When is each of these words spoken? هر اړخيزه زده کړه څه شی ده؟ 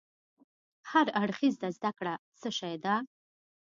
هر 0.91 1.07
اړخيزه 1.21 1.67
زده 1.77 1.91
کړه 1.97 2.13
څه 2.39 2.49
شی 2.57 2.75
ده؟ 2.83 2.95